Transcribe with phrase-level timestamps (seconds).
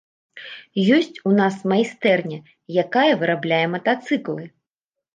[0.95, 2.39] Ёсць у нас майстэрня,
[2.87, 4.43] якая вырабляе матацыклы.